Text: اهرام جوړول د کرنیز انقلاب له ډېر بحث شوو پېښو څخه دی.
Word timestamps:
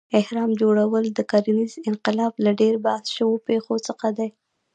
اهرام 0.19 0.51
جوړول 0.61 1.05
د 1.17 1.19
کرنیز 1.31 1.73
انقلاب 1.89 2.33
له 2.45 2.51
ډېر 2.61 2.75
بحث 2.85 3.05
شوو 3.15 3.35
پېښو 3.47 3.75
څخه 3.87 4.07
دی. 4.17 4.29